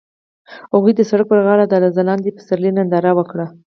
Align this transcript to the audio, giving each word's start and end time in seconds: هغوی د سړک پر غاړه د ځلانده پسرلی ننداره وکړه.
هغوی 0.73 0.93
د 0.95 1.01
سړک 1.09 1.25
پر 1.29 1.39
غاړه 1.45 1.65
د 1.69 1.73
ځلانده 1.97 2.31
پسرلی 2.37 2.71
ننداره 2.77 3.11
وکړه. 3.15 3.45